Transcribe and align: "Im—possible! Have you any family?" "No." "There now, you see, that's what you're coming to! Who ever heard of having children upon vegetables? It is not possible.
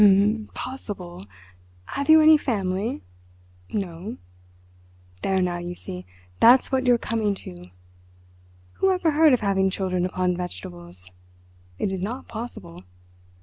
"Im—possible! 0.01 1.27
Have 1.85 2.09
you 2.09 2.21
any 2.21 2.35
family?" 2.35 3.03
"No." 3.69 4.17
"There 5.21 5.39
now, 5.43 5.59
you 5.59 5.75
see, 5.75 6.07
that's 6.39 6.71
what 6.71 6.87
you're 6.87 6.97
coming 6.97 7.35
to! 7.35 7.69
Who 8.79 8.89
ever 8.89 9.11
heard 9.11 9.31
of 9.31 9.41
having 9.41 9.69
children 9.69 10.07
upon 10.07 10.35
vegetables? 10.35 11.11
It 11.77 11.91
is 11.91 12.01
not 12.01 12.27
possible. 12.27 12.83